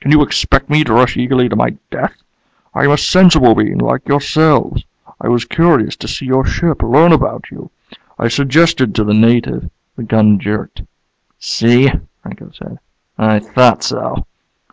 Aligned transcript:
Can 0.00 0.12
you 0.12 0.22
expect 0.22 0.70
me 0.70 0.84
to 0.84 0.92
rush 0.92 1.16
eagerly 1.16 1.48
to 1.48 1.56
my 1.56 1.70
death? 1.90 2.22
I 2.72 2.84
am 2.84 2.92
a 2.92 2.96
sensible 2.96 3.56
being 3.56 3.78
like 3.78 4.06
yourselves. 4.06 4.84
I 5.20 5.26
was 5.26 5.44
curious 5.44 5.96
to 5.96 6.06
see 6.06 6.24
your 6.26 6.44
ship, 6.46 6.80
learn 6.84 7.10
about 7.10 7.46
you. 7.50 7.68
I 8.16 8.28
suggested 8.28 8.94
to 8.94 9.02
the 9.02 9.12
native" 9.12 9.68
The 9.96 10.04
gun 10.04 10.38
jerked. 10.38 10.82
"See," 11.40 11.90
Franco 12.22 12.52
said. 12.52 12.78
"I 13.18 13.40
thought 13.40 13.82
so." 13.82 14.24